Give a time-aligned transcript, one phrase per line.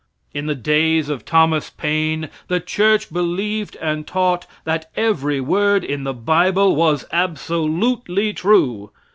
[0.33, 6.05] In the days of Thomas Paine the church believed and taught that every word in
[6.05, 8.89] the bible was absolutely true.